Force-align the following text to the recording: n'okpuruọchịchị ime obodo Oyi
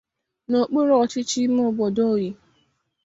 n'okpuruọchịchị 0.49 1.37
ime 1.45 1.61
obodo 1.69 2.03
Oyi 2.13 2.29